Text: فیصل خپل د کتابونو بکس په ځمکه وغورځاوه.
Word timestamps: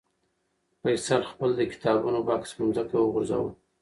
فیصل 0.81 1.21
خپل 1.31 1.49
د 1.55 1.61
کتابونو 1.73 2.19
بکس 2.27 2.51
په 2.57 2.63
ځمکه 2.77 2.97
وغورځاوه. 2.99 3.51